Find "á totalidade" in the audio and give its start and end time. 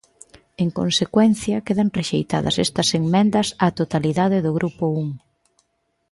3.65-4.37